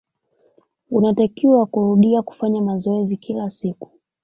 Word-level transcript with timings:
Unatakiwa 0.89 1.65
kurudia 1.65 2.21
kufanya 2.21 2.61
mazoezi 2.61 3.17
kila 3.17 3.49
siku. 3.51 3.89